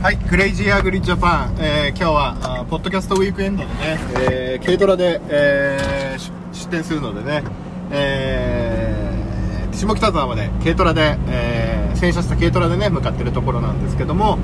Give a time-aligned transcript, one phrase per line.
[0.00, 3.98] はい、クレイジーアグリジャパン、えー今日はあポッドキャストウィークエンドでね、
[4.30, 7.42] えー軽トラで、えー出店するのでね、
[7.90, 14.38] えー下北沢まで軽トラで、えー洗車した軽トラでね向かってるところなんですけども、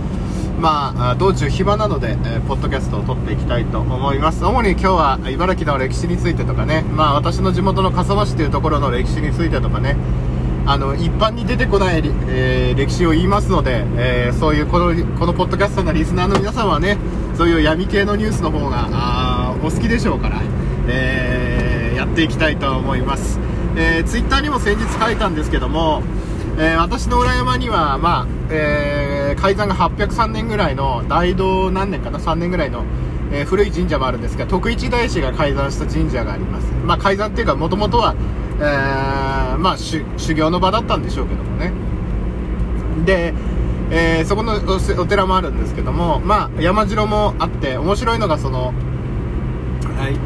[0.59, 4.45] まああ道中暇なので、えーポッドキャストを撮っていきたいと思います。
[4.45, 9.95] 主に今日は茨城の歴史についてとかね、まあ私の地元の笠間市というところの歴史についてとかね
[10.66, 14.86] あの一般に出てこない、えー歴史を言いますので、えーそういうこの
[15.18, 16.98] このポッドキャストのリスナーの皆さんはね
[17.36, 20.41] そういう闇系のニュースの方があお好きでしょうから、
[20.89, 23.39] えーやっていきたいと思います、
[23.77, 26.02] えー、ツイッターにも先日書いたんですけども、
[26.58, 32.84] え私の裏山には、まあえー開山が803年ぐらいの大道何年かな3年ぐらいの、
[33.33, 38.14] え古い神社もあるんですが徳一大師が開山した神社があります、まあ、開山っていうかもともとは、
[38.60, 41.72] えーまあ、修修行の場だったんでしょうけどもね。
[43.05, 43.34] で、
[43.91, 44.55] えーそこの
[44.98, 48.72] お寺もあるんですけども、まあ、山城もあって面白いのがその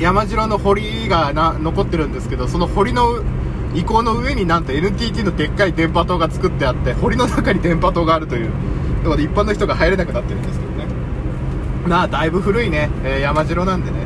[0.01, 3.23] 山城の堀がな残ってるんですけどその堀の
[3.75, 10.87] 遺構の上になんと NTT のでっかい電波塔が作ってあって堀の中に電波塔があるというところで一般の人が入れなくなってるんですけどね。
[11.87, 13.99] まあだいぶ古いね、えー山城なんでね。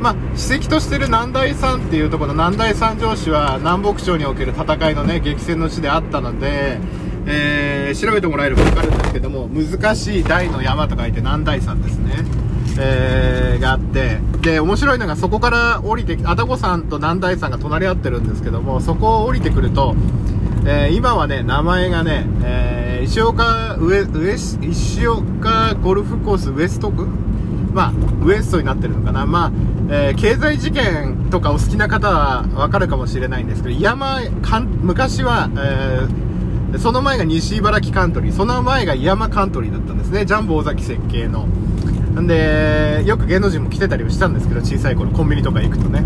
[0.00, 6.78] まあ史跡としてる南大山っていうところの南大三条市は南北朝における戦いのね激戦の地であったので、
[7.26, 12.24] えー調べてもらえれば分かるんですけども難しい大の山と書いて南大山ですね。
[12.78, 19.94] えーがあってで面白いのがそこから降りて愛宕山と南大山が隣り合ってるんですけどもそこを降りてくると、
[20.64, 27.06] えー今はね名前がね、えー石岡ウエウエス石岡ゴルフコースウエスト区？
[27.72, 27.92] まあ、
[28.24, 29.52] ウエストになってるのかな、まあ
[29.90, 36.30] えー経済事件とかお好きな方はわかるかもしれないんですけど山かん昔は、えー
[36.78, 40.24] その前が西茨城カントリーその前が山カントリーだったんですね。
[40.24, 41.46] ジャンボ尾崎設計の。
[42.20, 46.04] んでよく芸能人も来てたりもしたんですけど小さい頃コンビニとか行くとね。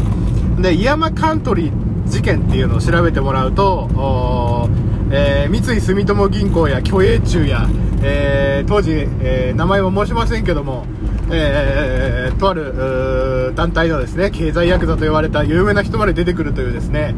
[0.58, 4.70] でイヤマカントリー事件っていうのを調べてもらうと
[5.10, 7.68] えー三井住友銀行や虚栄中や、
[8.02, 10.86] えー当時、えー名前は申しませんけども、
[11.30, 17.14] えーとある団体のですね経済ヤクザと言われた有名な人まで出てくるというですね、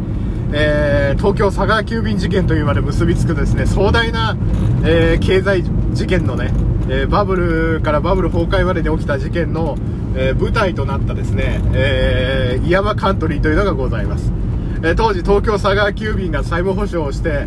[0.53, 4.37] えー東京佐川急便事件というまで結びつくですね壮大な、
[4.84, 6.53] えー経済事件のね、
[6.89, 9.77] えーバブルからバブル崩壊までに起きた事件の、
[10.15, 14.31] えー舞台となったですね、えー、イヤマカントリーというのがございます、
[14.83, 17.47] えー当時東京佐川急便が債務保証をして、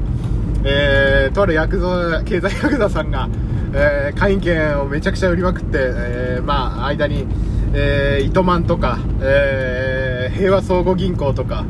[0.63, 3.29] えーとあるヤクザ経済ヤクザさんが、
[3.73, 7.25] えー会員権をめちゃくちゃ売りまくって、えーまあ間に、
[7.73, 11.65] えー糸満とか、えー平和相互銀行とか、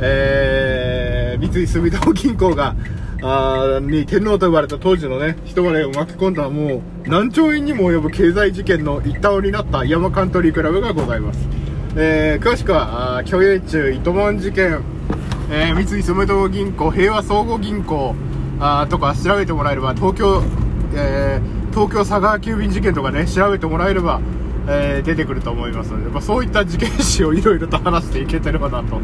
[0.00, 2.74] えー三井住友銀行が、
[3.22, 11.40] あに天皇と呼ばれた当時のね、人までを巻き込んだもう何兆円にも及ぶ経済事件の一端を担った山カントリークラブがございます。
[11.96, 14.82] えー詳しくは、虚栄中糸満事件、
[15.50, 18.14] えー三井住友銀行、平和総合銀行
[18.60, 20.42] あとか調べてもらえれば、東京、
[20.96, 24.22] えー東京佐川急便事件とかね、調べてもらえれば、
[24.66, 28.98] えー出てくると思いますので、まあ、そういった事件史をいろいろと話していけてればなと、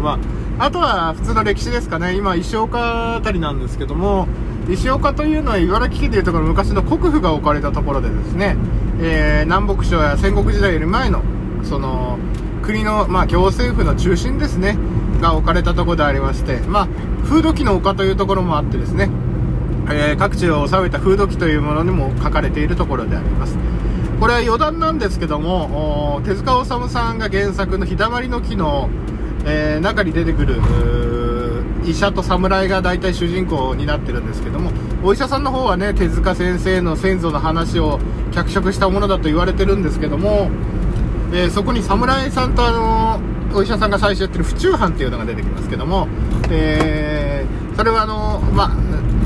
[0.00, 0.18] ま
[0.58, 4.26] あ、あとは普通の歴史ですかね、今、石岡あたりなんですけども、
[4.70, 8.56] 石岡というのは茨城県でいうところ昔の国府が置かれたところでですね、
[9.00, 11.22] えー南北朝や戦国時代より前の
[11.62, 12.18] その
[12.62, 14.78] 国の、まあ、行政府の中心ですね
[15.20, 16.88] が置かれたところでありまして、まあ、
[17.24, 19.10] 風土記の丘というところもあってですね、
[19.90, 23.56] えー各地を治めた風土記というものにも書かれているところであります。
[24.20, 28.90] これは余談なんですけども手塚治虫さんが原作の「日だまりの木の」
[29.46, 30.60] えー中に出てくる
[31.84, 34.72] 医者と侍が大体主人公になってるんですけども
[35.04, 38.00] お医者さんの方はね手塚先生の先祖の話を
[38.32, 40.50] 脚色したものだと言われてるんですけども、
[41.32, 43.20] えーそこに侍さんとあの
[43.54, 46.08] お医者さんが最初やってる府中藩っていうのが出てきますけども、
[46.50, 48.70] えーそれはあの、まあ、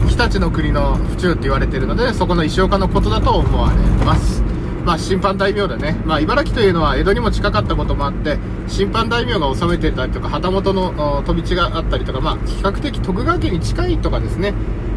[0.06, 4.42] 日立の国の府中って言われてるのでそこの石岡のことだと思われます。
[4.84, 14.54] まあ、審判大名でね、まあ、茨城というのは江戸にも近かったこともあって審判大名が治めてたりとか旗本の飛び地があったりとか、まあ、比較的徳川家に近いとかですね、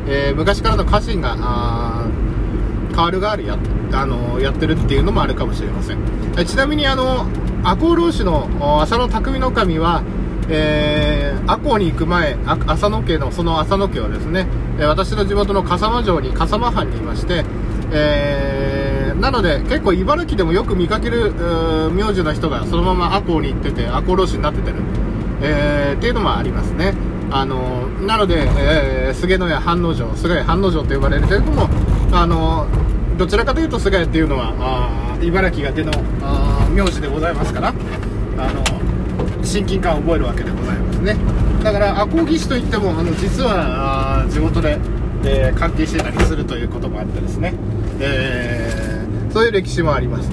[0.08, 3.60] えー昔からの家臣があー変わる変わるや,、
[3.94, 6.00] あのやってるっていうのもあるかもしれません。
[6.46, 7.28] ちなみにあの
[7.64, 8.50] 赤穂浪士の
[8.82, 10.02] 浅野匠の神は
[10.50, 14.48] えー、赤穂に行く前、あ浅野家の、その浅野家はですね、
[14.80, 17.44] 私の地元の笠間城に、笠間藩にいまして、
[17.92, 21.32] えーなので結構茨城でもよく見かける
[21.92, 24.76] 名字の人がそのまま赤穂に行ってて赤穂浪士になっててる、
[25.42, 26.94] えーっていうのもありますね。
[27.32, 31.70] あのなので、えー菅野屋半之丞菅谷半之丞と呼ばれるけれども
[32.12, 32.68] あの
[33.18, 37.74] どちらかというと菅谷っていうのはあ茨城が出のあ名字でございますからあ
[38.52, 38.75] の
[39.46, 41.16] 親近感を覚えるわけでございますね。
[41.64, 44.78] だから赤穂義士といってもあの実は地元で、
[45.24, 47.54] えー関係してたりするということもあってですね、
[48.00, 50.30] えーそういう歴史もあります、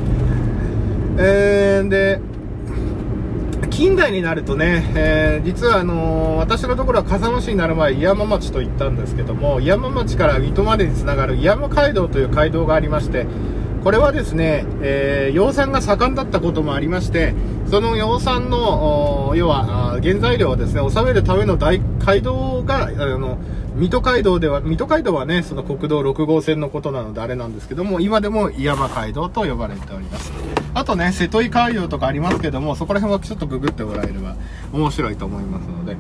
[1.19, 2.21] えーで
[3.71, 13.27] 近代になるとね、えー実はあのー私のところは笠間市になる前、井山町と言ったんですけども、井山町から水戸までにつながる井山街道という街道がありまして、
[13.85, 17.35] これはですね、えー養蚕が盛んだったこともありまして、
[17.67, 23.39] その養蚕の、要は、原材料をですね、納めるための大街道が、あの、
[23.75, 30.33] 水戸街道では、水戸街道はね、その国道6号線のことなのであれなんですけども、今でも井山街道と呼ばれております。
[30.75, 34.37] あとね、瀬戸井街道とかありますけども、そこら辺はちょっとググってもらえれば
[34.73, 35.97] 面白いと思いますので。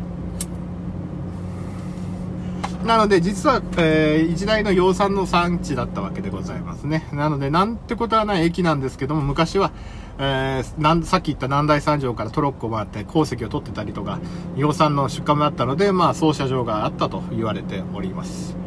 [2.84, 7.08] なので、実は、えー一大の養蚕の産地だったわけでございますね。
[7.12, 9.70] なので、なんてことはない駅なんですけども、昔は、
[10.18, 14.18] えーなんさっき言った南大三条からトロッコもあって、鉱石を取ってたりとか、
[14.56, 18.61] 養蚕の出荷もあったので、まあ、操車場があったと言われております。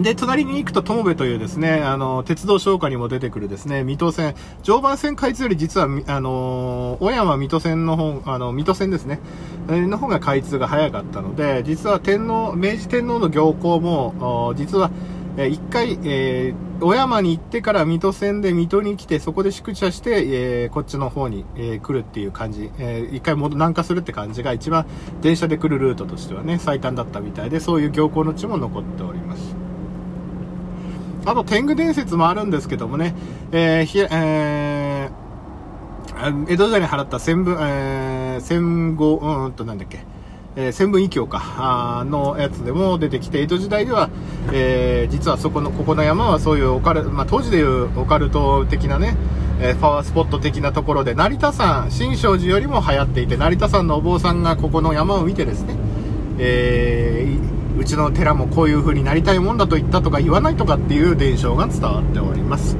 [0.00, 9.20] で、隣に行くと友部というですね、あの、鉄道消化にも出てくるですね、水戸線、常磐線開通より実は、あの、小山水戸線の方、あの、水戸線ですね、
[9.68, 14.90] の方が開通が早かったので、実は天皇、明治天皇の行幸も、実は、
[15.36, 24.84] え一回、えー小山に行ってから水戸線で水戸に来て、そこで宿舎して、えーこっちの方に、えー来るっていう感じ、えー一回戻南下するって感じが一番
[25.20, 29.51] 電車で来るルートとしてはね、最短だったみたいで、そういう行幸の地も残っております。
[31.24, 33.14] あと、天狗伝説もあるんですけどもね、
[33.52, 35.22] えーひえー
[36.48, 40.04] 江戸時代に払った千分、えー戦後、うんとなんだっけ、
[40.56, 41.40] えー千分異教か、
[42.00, 44.10] あのやつでも出てきて、江戸時代では、
[44.52, 49.16] えー実はそこの、ここの山はそういうオカル、まあ、当時でいうオカルト的なね、
[49.60, 55.76] えーパワースポット的なところで、成田山、新勝寺よりも流行っていて、成田山のお坊さんがここの山を見てですね、
[56.38, 62.76] えーうちの寺もこういう風になりたいもんだと言ったとか言わないとかっていう伝承が伝わっております。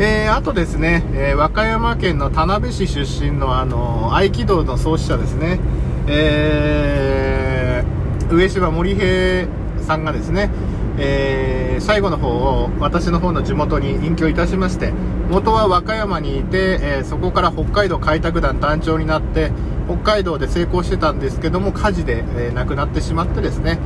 [0.00, 5.58] えーあとですね、えー和歌山県の田辺市出身のあの合気道の創始者ですね、
[6.06, 9.46] えー上島森平
[9.80, 10.50] さんがですね、
[10.98, 14.92] えー最後の方を私の方の地元に隠居いたしまして
[15.30, 19.50] 元は和歌山にいて、えーそこから北海道開拓団団長になって
[19.86, 23.78] 北海道で成功してたんですけども火事で、えー亡くなってしまってですね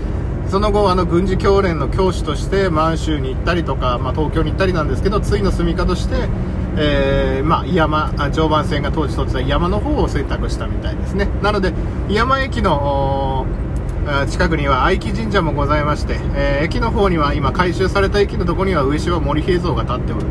[0.53, 6.29] その後あの軍事教練の教師として満州に行ったりとか、まあ、東京に行ったりなんですけどついの住みかとして、
[6.77, 11.31] えーまあ、山あ常磐線が当時取ってた山の方を選択したみたいですね。
[11.41, 11.73] なので
[12.11, 13.47] 山駅の
[14.29, 20.27] 近くには愛木神社もございまして、えー駅の方には今改修された駅のところには上島森平像が立っておる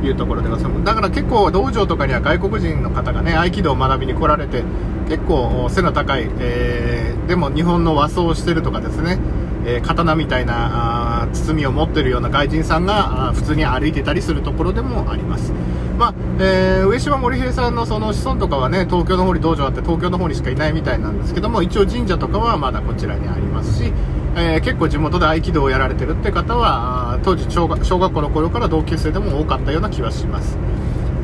[0.00, 0.84] というところでございます。
[0.84, 4.64] だから結構道場とかには外国人の方がね合気道を学びに来られて
[5.08, 9.16] 結構背の高い、えーでも日本の和装をしてるとかですね、
[9.64, 15.52] えー刀みたいなあ包みを持ってるような外人さんが普通に歩いてたりするところでもあります。
[15.98, 23.92] まあえー上島森平さんのその子孫とかはね東京の方に道場あって東京の方にしかいないみたいなんですけども一応神社とかはまだこちらにありますし、
[24.36, 30.58] えー結構地元で合気道をやられてるって方は当時小学小学校の頃から同級生でも多かったような気はします。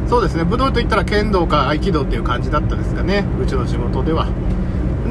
[0.09, 0.45] そうですね。
[0.45, 3.27] 武道といったら剣道か合気道っていう感じだったですかね。
[3.43, 4.27] うちの地元では。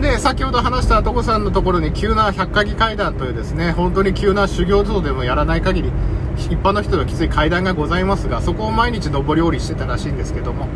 [0.02, 5.92] で先ほど話した所さんのところに急な百鍵階段というですね本当に急な修行像でもやらない限り
[6.38, 10.68] 一般の人がきつい階段がございますがそこを毎日上り下りしてたらしいんですけども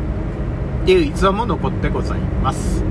[0.84, 2.84] っていう逸話も残ってございます。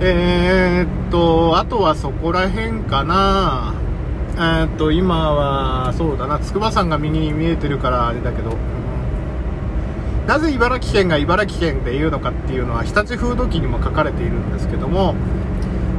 [0.00, 3.74] えー、っとあとはそこら辺かな。
[4.36, 8.56] えー、っと今はそうだな筑波山が右に見えてるからあれだけど
[10.26, 15.14] なぜ茨城県が茨城県でいうのかっていうのは日立風土記にも書かれているんですけども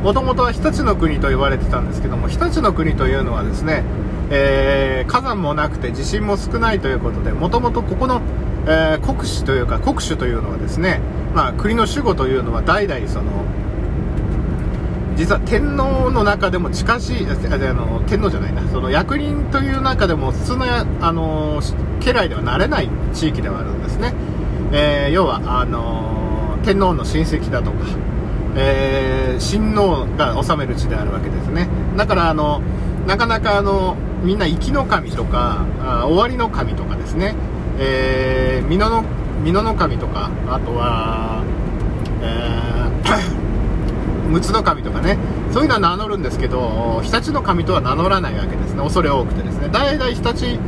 [0.04, 3.84] もともとは日立の国と言われてたんですけども日立の国というのはですね、
[4.30, 8.22] えー火山もなくて地震も少ないということでもともとここの、
[8.66, 11.00] えー国主というか国主というのはですね、
[11.34, 13.46] まあ、国の守護というのは代々その
[15.16, 20.66] 実は天皇の中でも近しいあの天皇じゃないなその役人という中でも普通の
[21.02, 21.62] あの
[22.00, 24.14] 家来ではなれない地域ではあるんですね、
[24.72, 27.78] えー要はあの天皇の親戚だとか、
[28.56, 31.68] えー親王が治める地であるわけですね。
[31.96, 32.62] だからあの
[33.06, 37.36] なかなかあのみんな生きの神とかあ終わりの神とかですね、
[37.80, 39.04] えー、美濃の
[39.46, 41.44] 美濃の神とかあとは、
[42.22, 42.78] えー
[44.30, 45.18] 陸奥の神とかね。
[45.54, 48.84] そういうのは名乗るんですけど日立の神とは名乗らないわけですね。
[48.84, 49.70] 恐れ多くてですね。
[49.72, 50.60] 代々日立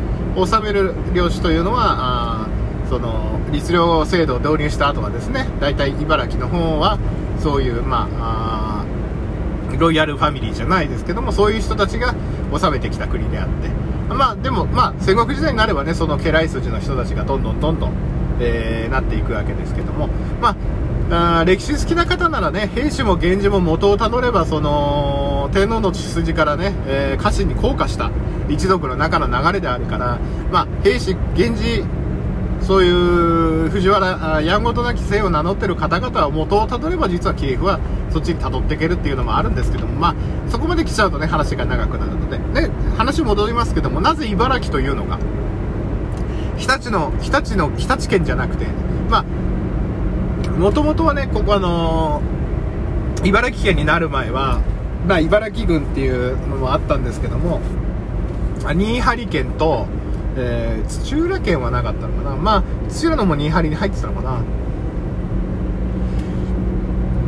[0.42, 2.48] を治める領主というのはあ
[2.90, 6.98] その律令制度を導入した後はですね大体茨城の方は
[7.40, 8.86] そういうまあ
[9.78, 12.16] ロイヤルファミリーじゃないですけどもそういう人たちが
[12.58, 13.70] 治めてきた国であって。
[14.14, 17.94] まあでもまあ戦国時代になればねその家来筋の人たちがどんどんどんどん、
[18.40, 20.10] えーなっていくわけですけども。
[20.42, 20.56] ま
[21.12, 28.12] あ歴史好きな方ならね兵士も源氏も元をたどればその天皇の血筋からね、えー家臣に降下した。
[28.50, 30.20] 一族の中の流れであるから
[30.52, 31.84] まあ兵士源氏
[32.62, 37.80] そういう藤原、やんごとなき姓を名乗ってる方々は元をたどれば実は系譜は
[38.12, 40.16] そっちに辿っていけるっていうのもあるんですけども、まあ、
[40.50, 42.68] そこまで来ちゃうとね、話が長くなるので。
[42.68, 45.20] で、話戻りますけども、なぜ茨城というのが、
[46.58, 48.66] 日立の、日立の、日立県じゃなくて、
[49.10, 52.40] まあ、もともとはね、ここあのー
[53.24, 54.62] 茨城県になる前は、
[55.06, 57.60] まあ、茨城郡っていうのもあったんですけども、
[58.66, 59.88] あ新張県と、
[60.36, 62.36] えー土浦県はなかったのかな。
[62.36, 64.44] まあ土浦のも新張に入ってたのかな。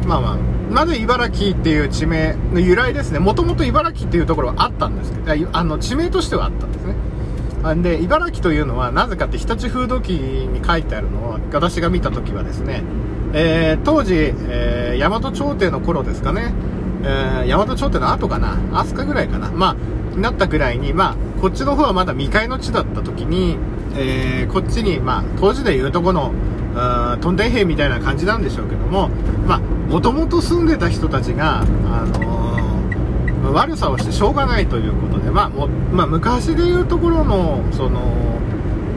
[0.08, 3.20] まあまあなぜ茨城っていう地名の由来ですね。
[3.20, 6.96] もともと茨城っていうところはあったんですけどあの地名としてはあったんですね。
[7.74, 12.84] んで茨城というのはなぜかって日立風土記に書いてあるのは私が見た時はですね、
[13.34, 16.54] えー当時、えー大和朝廷の頃ですかね、
[17.04, 18.58] えー大和朝廷の後かな。
[18.72, 19.52] 飛鳥ぐらいかな。
[19.52, 19.76] まあ
[20.18, 23.58] なったぐらいにまあこっちの方はまだ未開の地だった時に、
[23.96, 26.34] えーこっちにまあ当時でいうとこの
[26.76, 29.10] あー屯田兵みたいな感じなんでしょうけども
[29.48, 31.64] まあもともと住んでた人たちがあ
[32.06, 32.52] のー
[33.50, 38.40] 悪さをしてしょうがないということで、まあもまあ、昔でいうところの、その、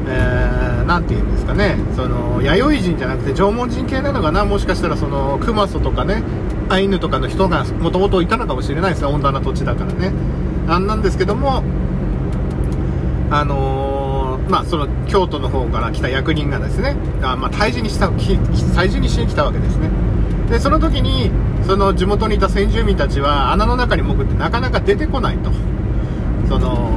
[0.07, 6.23] えー、なんていうんですかね、その、弥生人じゃなくて縄文人系なのかな、もしかしたらその、熊祖とかね、
[6.69, 10.13] アイヌとかの人がもともといたのかもしれないですよ、温暖な土地だからね。
[10.67, 11.63] あんなんですけども、
[13.31, 19.91] あのーまあ、その京都の方から来た役人がですね、あまあ、退治にした、退治にしに来たわけですね。
[20.51, 21.31] で、その時に、
[21.67, 25.51] その地元にいた先住民たちは穴の中に潜ってなかなか出てこないと。
[26.49, 26.91] その、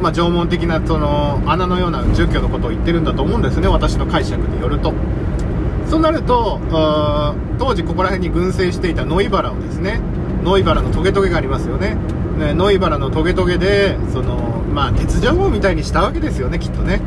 [0.00, 4.94] まあ、縄文的な、その、穴のような住居のことを言ってるんだと思うんですね、私の解釈によると。
[5.88, 6.60] そうなると、
[7.58, 10.00] 当時ここら辺に群生していた野井原をですね、
[10.42, 11.98] 野井原のトゲトゲがありますよね。
[12.36, 17.00] ね野井原のトゲトゲで、その、まあ、鉄条網みたいにしたわけですよね、きっとね。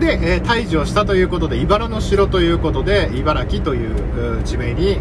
[0.00, 4.98] で、えー退治をしたということで、茨の城ということで、茨城という地名に、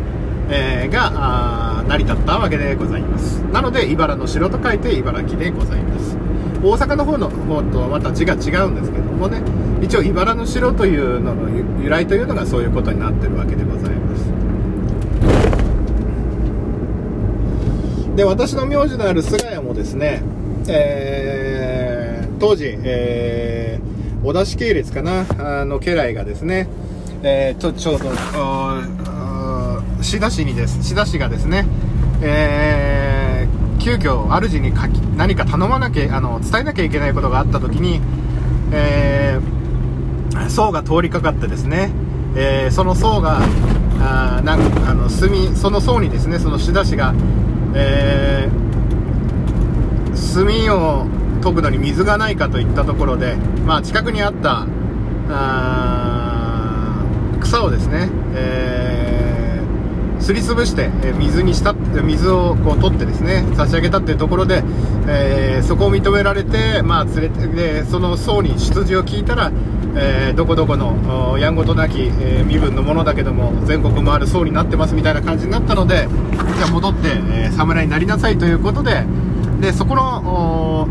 [0.50, 3.40] えーが、成り立ったわけでございます。
[3.52, 6.18] なので、茨の城と書いて茨城でございます。
[6.64, 9.42] 大阪の方の方とはまた字が違うんですけどもね、
[9.82, 11.50] 一応茨の城というのの
[11.84, 14.33] 由来というのがそういうことになってるわけでございます。
[18.16, 20.22] で、私の名字のある菅谷もですね、
[20.68, 23.94] えー当時、えー
[24.26, 25.26] 小田市系列かな、
[25.62, 26.70] あの家来がですね、
[27.24, 28.10] えーちょ、ちょうど、
[30.02, 31.66] 志田市にです、志田市がですね、
[32.22, 38.00] えー急遽主に書き何か頼まなきゃ、あの、伝えなきゃいけないことがあった時に、
[38.72, 41.92] えー層が通りかかってですね、
[42.36, 43.40] えーその層が、
[44.00, 47.14] あなんかあの炭その層にですねその仕出しが、
[47.74, 48.64] えー
[50.34, 50.44] 炭
[50.76, 51.06] を
[51.44, 54.66] 研ぐのに水がないかといったところで、まあ、近くにあった
[57.40, 59.64] 草をですね、えー
[60.20, 60.90] すりつぶして
[61.20, 64.64] 水にした水をこう取ってですね差し上げたっていうところで、
[65.08, 69.52] えーそこを認められて、まあ、連れてでその層に出自を聞いたら、
[69.96, 76.08] えーどこどこのやんごとなき、えー身分のものだけども全国回る層になってますみたいな感じになったので
[76.58, 79.06] じゃあ戻って、えー侍になりなさいということで
[79.62, 80.88] でそこの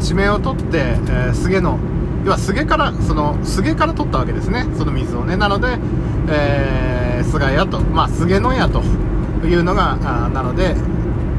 [0.00, 1.78] 地名を取って、えー菅の
[2.24, 5.36] 要は菅からその菅から取ったわけですねその水をね。
[5.36, 5.78] なので、
[6.28, 8.82] えー菅屋とまあ菅の屋と
[9.46, 10.74] いうのがなので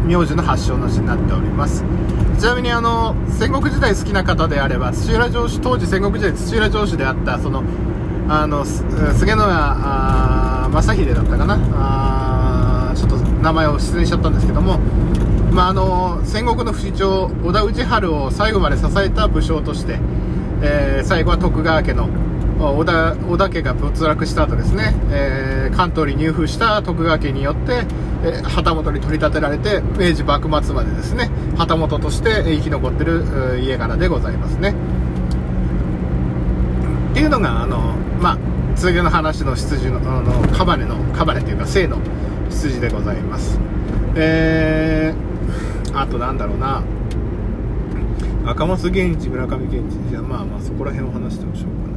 [0.06, 1.84] 名字の発祥の地になっております。
[2.40, 7.64] ちなみにあの戦国時代好きな方であれば土浦城主当時戦国時代土浦城主であったその
[8.28, 12.94] あの菅野正秀だったかな？
[12.96, 14.78] ちょっと名前を失念しちゃったんですけども、
[15.52, 20.00] まあ、あの戦国の不死鳥織田氏治を最後まで支えた武将として、
[20.62, 22.08] えー最後は徳川家の
[22.72, 27.86] 織田織田家が没落した後ですね、えー関東に入府した徳川家によって、
[28.24, 34.76] えー旗本に取り立てられて明治幕末までですね旗本として生き残ってる家柄でございますね。
[37.12, 38.38] っていうのがあのまあ
[38.76, 41.98] 次の話の出自のあのカバネのカバネというか生の
[42.50, 43.60] 出自でございます。
[44.16, 46.84] えー、あとなんだろうな。
[48.46, 50.10] 赤松源一村上源一。
[50.10, 51.93] じゃあまあまあそこら辺を話してもしょうがな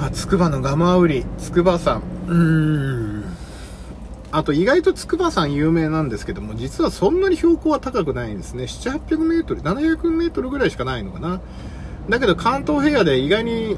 [0.00, 2.02] あ筑波のガマウリ筑波山。
[2.26, 3.24] うーん。
[4.30, 8.64] あと意外と筑波山有名なんですけども実はそんなに標高は高くないんですね。
[8.64, 11.40] 700800メートル700メートルぐらいしかないのかな。
[12.08, 13.76] だけど関東平野で意外に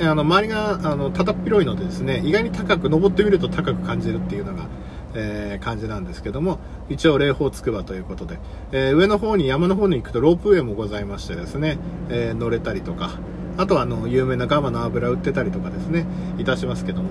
[0.00, 4.66] あの周りがあのただっ広いのでですね意外に高く登ってみると高く感じるっていうのが、
[5.14, 8.38] えー感じなんですけども一応霊峰筑波ということで、
[8.72, 13.10] えー上の方に山の方に行くとロープウェイもございましてですね、えー乗れたりとか
[13.56, 16.06] あとはあの有名なガマの油売ってたりとかですね。
[16.38, 17.10] いたしますけども。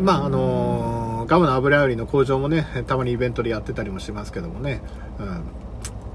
[0.00, 4.82] まああのガマの油売りの工場もねたまにイベントでやってたりもしますけどもね、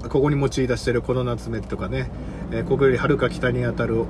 [0.02, 2.10] うん、ここに用い出してるこの夏目とかね、
[2.52, 4.04] えーここよりはるか北にあたる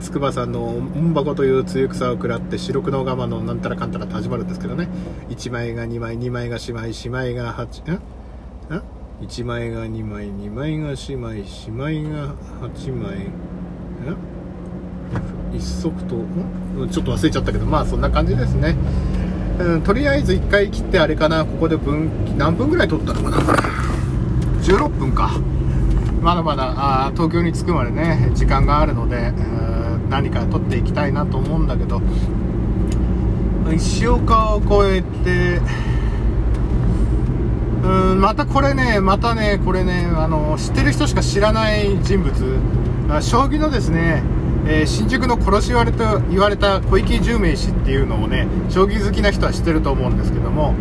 [0.00, 4.88] 筑波山の音箱という露草を食らって白黒釜のなんたらかんたらって始まるんですけどね。
[5.28, 8.00] 1枚が2枚2枚が姉妹姉妹が8んん
[9.20, 14.16] 1枚が2枚2枚が姉妹姉妹が8枚ん
[15.56, 16.16] 一足と
[16.90, 18.76] ちょっと忘れちゃったけどまあそんな感じですね。
[19.58, 21.44] うん、とりあえず1回切ってあれかな。
[21.44, 23.36] ここで分何分ぐらい撮ったのかな。
[24.62, 25.30] 16分か。
[26.22, 32.00] まだまだあ東京に着くまでね時間があるので、うん何か撮っていきたいなと思うんだけど。
[33.74, 35.60] 石岡を越えて
[37.82, 42.32] うんまたこれねまたねこれねあの知ってる人しか知らない人物。
[43.20, 44.22] 将棋のですね
[44.68, 50.74] えー新宿の殺し言われと言われた小池十名氏っていうのをね将棋好きな人は知ってると思うんですけども、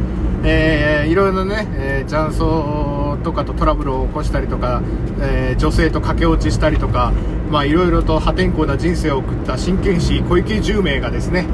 [0.44, 4.82] えーいろいろね、えー雀荘とかとトラブルを起こしたりとか、
[5.22, 7.14] えー女性と駆け落ちしたりとか、
[7.50, 11.48] まあ、いろいろと破天荒な人生を送った真剣士小池十名がですね、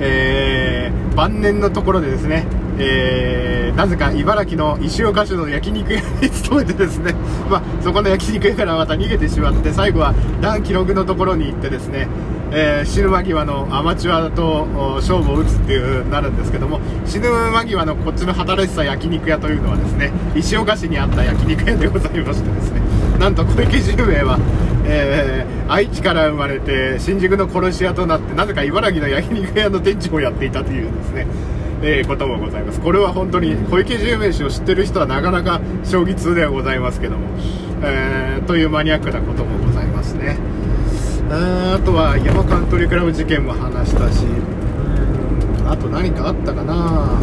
[0.00, 2.46] え晩年のところでですね、
[2.80, 7.14] えーなぜか茨城の石岡市の焼肉屋に勤めてですね、
[7.48, 10.12] まあ、そこの焼肉屋からまた逃げてしまって最後は
[10.42, 12.08] ダン記録のところに行ってですね、
[12.50, 14.66] えー死ぬ間際のアマチュアと
[14.96, 22.80] 勝負を打つっていうなるんですけども死ぬ間際のこっちの働いてた焼肉屋というのはですね石岡市にあった焼肉屋でございましてですね。
[23.18, 24.38] なんと小池十名は、
[24.84, 31.28] えー愛知から生まれて新宿の殺し屋となってなぜか茨城の焼肉屋の店長をやっていたというですね。
[31.82, 32.80] えーこともございます。
[32.80, 37.26] これは本当に小池十名氏を知ってる人はなかなか将棋通ではございますけども、
[37.82, 40.36] えーというマニアックなこともございますね。
[41.30, 44.24] ああとは山カントリークラブ事件も話したし
[45.66, 47.18] あと何かあったかな。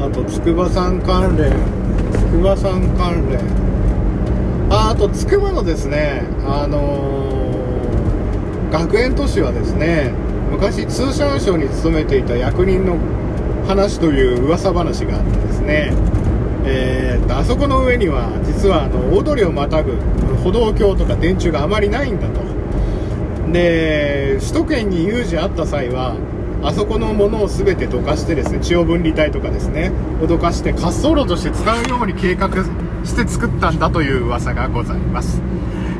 [0.00, 1.50] あと筑波山関連
[2.12, 3.40] 筑波山関連。
[4.70, 10.14] ああと筑波のですねあのー学園都市はですね
[10.52, 12.98] 昔通産省に勤めていた役人の
[13.66, 15.92] 話という噂話があってですね
[16.64, 19.92] えーっとあそこの上には実はあの大通りをまたぐ
[20.44, 22.40] 歩道橋とか電柱があまりないんだと。
[23.52, 26.16] で首都圏に有事あった際は
[26.62, 29.90] あそこのものを全てどかしてですね中央分離帯とかですね
[30.22, 32.48] をどかして滑走路として使うように計画
[33.04, 35.42] して作ったんだという噂がございます、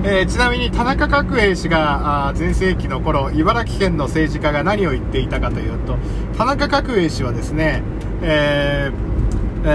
[0.04, 5.96] えーちなみに田中角栄氏が全盛期の頃茨城県の政治家が何を言っていたかというと
[6.36, 7.82] 田中角栄氏はですね
[8.22, 8.94] えー
[9.64, 9.68] え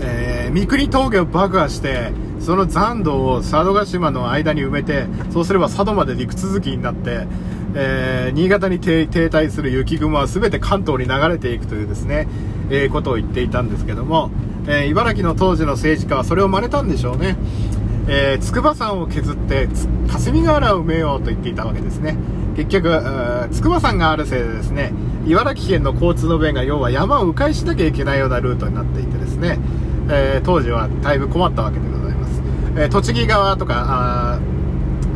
[0.00, 7.26] ーえー三国峠を爆破してその残土を佐渡島の間に埋めてそうすれば佐渡まで陸続きになって、
[7.74, 12.26] えー新潟に停滞する雪雲は全て関東に流れていくというですね、
[12.70, 14.30] えーことを言っていたんですけども、
[14.66, 17.36] えー茨城の当時の政治家はそれを真似たんでしょうね、
[18.08, 19.68] えー筑波山を削って
[20.08, 22.16] 霞ヶ原を埋めようと言っていたわけですね。
[22.54, 22.88] 結局
[23.50, 24.92] 筑波山があるせいでですね
[25.26, 29.58] 茨城県の交通の便が要は山を迂回しなきゃいけないようなルートになっていてですね、
[30.10, 32.42] えー当時はだいぶ困ったわけでございます、
[32.76, 33.84] え栃木側とか
[34.36, 34.40] あ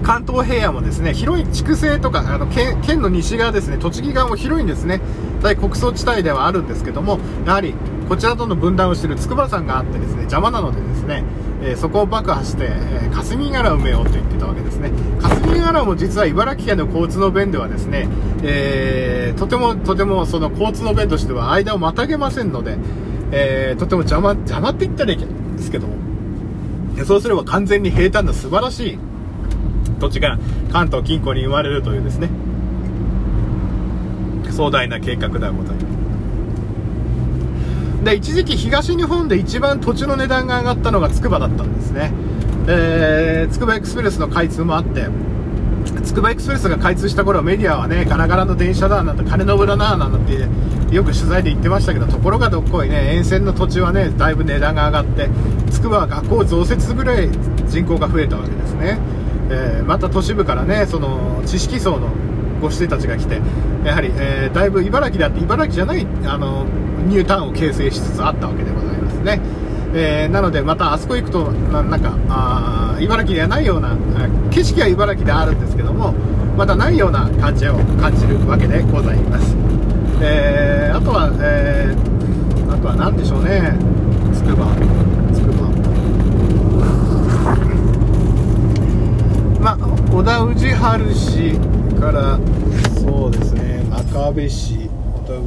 [0.03, 5.01] 関東平野もですね広い筑西とかあの県県の西側ですね栃木側も広いんですね。
[5.43, 7.75] 大国葬地帯ではあるんですけどもやはり
[8.09, 11.25] こちらとの分断をしている筑波山があってですね邪魔なのでですね、
[11.63, 14.91] えーそこを爆破して、えー霞ヶ浦を埋めようと言ってたわけですね。
[15.21, 18.09] 霞ヶ浦も実は茨城県の交通の便ではですね、
[18.43, 22.77] えーとてもとてもその交通の便としては間をまたげませんので、
[23.33, 25.97] えとても邪魔邪魔って言ったらいいんですけども
[27.05, 28.99] そうすれば完全に平坦な素晴らしい
[29.99, 30.39] 土地が
[30.71, 32.29] 関東近郊に生まれるというですね
[34.51, 35.86] 壮大な計画ではございます。
[38.07, 42.13] で一時期東日本で一番土地の値段が上がったのが筑波だったんですね。
[42.69, 45.09] えー、筑波エクスプレスの開通もあって
[46.05, 50.49] つくばエクスプレスが開通した頃メディアはねガラガラの電車だなんて金の無駄ななんて
[50.95, 55.29] よく取材で言ってましたけどところがどっこいね沿線の土地はねだいぶ値段が上がって
[55.71, 57.29] つくばは学校増設ぐらい
[57.69, 58.99] 人口が増えたわけですね、
[59.51, 62.11] えーまた都市部からねその知識層の
[62.61, 63.41] ご子弟たちが来て
[63.85, 66.67] やはり、えーだいぶ茨城であって茨城じゃないあの
[67.07, 69.41] ニュータウンを形成しつつあったわけでございますね。
[69.95, 73.97] えーなのでまたあそこ行くとななんかあ茨城ではないような
[74.51, 76.13] 景色は茨城であるんですけども
[76.57, 79.55] またないような感じを感じるわけでございます、
[80.21, 83.73] えーあとは、えーあとは何でしょうね。
[84.35, 84.67] つくば
[85.33, 85.69] つくば
[89.61, 89.77] まあ
[90.13, 91.59] 小田氏春市
[91.99, 92.39] から
[93.01, 93.85] そうですね。
[93.89, 94.86] 真壁市。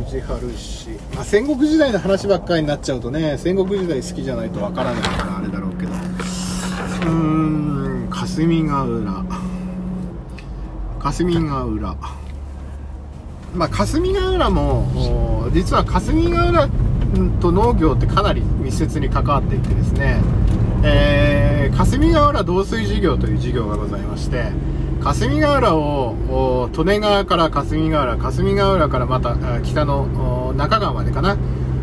[0.09, 5.91] 小田氏、まあ、戦国時代の話ばっかりになっちゃうとね戦国時代好きじゃないとわからないからあれだろうけど。
[5.91, 7.09] うー
[8.05, 9.23] ん霞ヶ浦。
[10.99, 11.95] 霞ヶ浦。
[13.55, 16.69] まあ霞ヶ浦も実は霞ヶ浦
[17.41, 20.21] と農業ってかなり密接に関わっていてですね、
[20.83, 24.51] えー霞ヶ浦導水事業という事業がございまして
[25.01, 31.37] 霞ヶ浦を利根川から霞ヶ浦霞ヶ浦からまた北の中川までかな、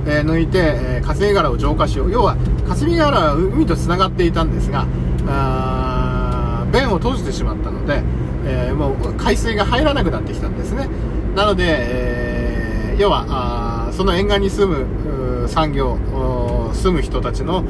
[0.07, 2.11] えー抜いて、えー霞ヶ浦を浄化しよう。
[2.11, 2.37] 要は
[2.69, 4.87] 霞ヶ浦は海とつながっていたんですが
[5.27, 8.03] あー弁を閉じてしまったので、
[8.45, 10.89] えーもう海水が入らなくなってきたんですね。
[11.35, 13.27] なので、えー要は
[13.89, 15.99] あその沿岸に住む産業
[16.73, 17.63] 住む人たちの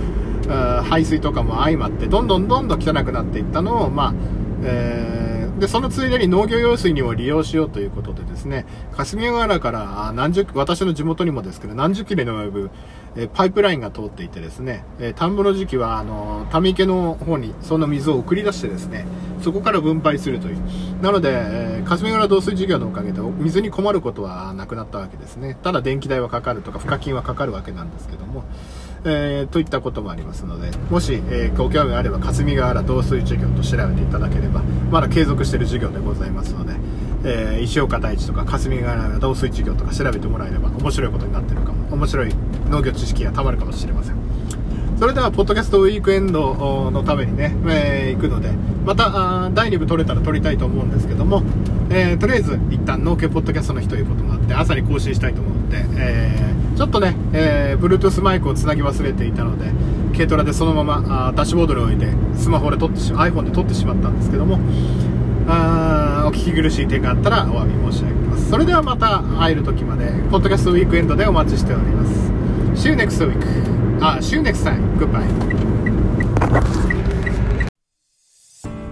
[0.85, 4.15] 排水とかも相まってどんどんどんどん汚くなっていったのを、まあ
[4.63, 5.26] えー
[5.59, 12.71] でそのついでに農業用水にも利用しようということでですね霞ヶ浦から何十私の地元にもですけど何十キロに及ぶ、
[13.17, 19.07] えパイプラインが通っていてですね、え田んぼの時期はあのため池の方にその水を送り出してですね
[19.41, 20.59] そこから分配するという。
[21.01, 25.57] なので、え霞ヶ浦導水事業のおかげで水に困ることはなくなったわけですね。
[25.63, 28.45] ただ電気代はかかるとか賦課金はかかるわけなんですけども。
[29.09, 36.75] えーといったこともありますのでもし、えーご興味があれば霞ヶ浦導水事業と調べていただければまだ継続している事業でございますので、
[37.25, 42.35] えー石岡大地とか霞ヶ浦導水事業とか調べてもらえれば面白いことになってるかも面白い
[42.69, 44.17] 農業知識がたまるかもしれません。
[44.99, 48.51] それではポッドキャストウィークエンドのためにね、えー行くので
[48.87, 51.43] また第2部撮れたら撮りたいと思うんですけども、
[51.91, 59.73] えーとりあえず一旦農家ポッドキャストの日ということもあって朝に更新したいと思うので、えーちょっとね、えー、Bluetooth マイクをつなぎ忘れていたので
[60.13, 64.59] 軽トラでそのままあダッシュボードに置いてスマホで撮ってし iPhone で撮ってしまったんですけども
[65.49, 68.51] あーお聞き苦しい点があったらお詫び申し上げます。
[68.51, 72.31] それではまた会える時までポッドキャストウィークエンドでお待ちしております。
[72.75, 73.39] See you next week
[74.01, 75.25] あ See you next time Goodbye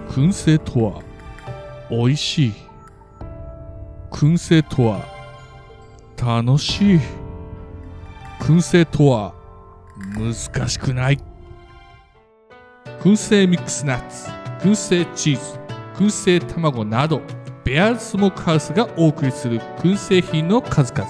[0.09, 1.01] 燻製とは
[1.89, 2.53] 美味しい。
[4.11, 5.01] 燻製とは
[6.17, 7.24] 楽しい。
[8.45, 9.33] 燻製とは
[10.13, 11.19] 難しくない。
[12.99, 14.29] 燻製ミックスナッツ
[14.59, 15.59] 燻製チーズ
[15.95, 17.21] 燻製卵など
[17.63, 21.09] ベアーズスモークハウスがお送りする燻製品の数々。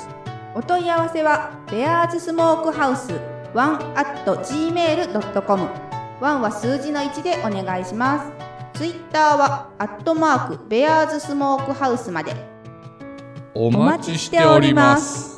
[0.56, 3.12] お問い合わせはベアーズスモークハウス
[3.54, 5.63] 1 at gmail.com
[6.21, 8.32] 1は数字の1でお願いしま
[8.74, 8.80] す。
[8.80, 12.34] ツイッターはアットマークベアーズスモークハウスまで。
[13.54, 15.35] お待ちしております